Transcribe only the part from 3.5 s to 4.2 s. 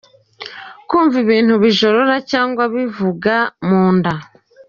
munda.